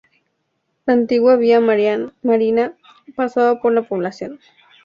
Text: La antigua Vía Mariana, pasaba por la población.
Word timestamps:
La 0.87 0.95
antigua 0.95 1.35
Vía 1.35 1.59
Mariana, 1.59 2.75
pasaba 3.15 3.61
por 3.61 3.71
la 3.71 3.83
población. 3.83 4.39